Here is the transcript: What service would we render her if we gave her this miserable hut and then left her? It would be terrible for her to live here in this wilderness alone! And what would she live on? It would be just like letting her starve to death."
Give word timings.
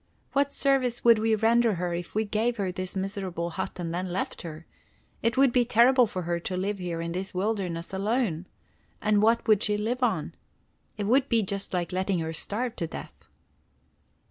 What 0.33 0.51
service 0.51 1.03
would 1.03 1.19
we 1.19 1.35
render 1.35 1.75
her 1.75 1.93
if 1.93 2.15
we 2.15 2.25
gave 2.25 2.57
her 2.57 2.71
this 2.71 2.95
miserable 2.95 3.51
hut 3.51 3.79
and 3.79 3.93
then 3.93 4.11
left 4.11 4.41
her? 4.41 4.65
It 5.21 5.37
would 5.37 5.51
be 5.51 5.63
terrible 5.63 6.07
for 6.07 6.23
her 6.23 6.39
to 6.39 6.57
live 6.57 6.79
here 6.79 7.01
in 7.01 7.11
this 7.11 7.35
wilderness 7.35 7.93
alone! 7.93 8.47
And 8.99 9.21
what 9.21 9.47
would 9.47 9.61
she 9.61 9.77
live 9.77 10.01
on? 10.01 10.33
It 10.97 11.03
would 11.03 11.29
be 11.29 11.43
just 11.43 11.71
like 11.71 11.91
letting 11.91 12.17
her 12.17 12.33
starve 12.33 12.75
to 12.77 12.87
death." 12.87 13.27